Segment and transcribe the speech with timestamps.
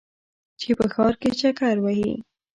[0.59, 2.11] چې په ښار کې چکر وهې.